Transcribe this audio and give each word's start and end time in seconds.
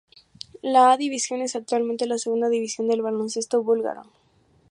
La 0.63 0.91
A 0.93 0.97
Division 0.97 1.43
es 1.43 1.55
actualmente 1.55 2.07
la 2.07 2.17
segunda 2.17 2.49
división 2.49 2.87
del 2.87 3.03
baloncesto 3.03 3.61
búlgaro. 3.61 4.01